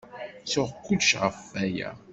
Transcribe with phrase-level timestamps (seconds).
[0.43, 1.89] Ttuɣ kullec ɣef waya.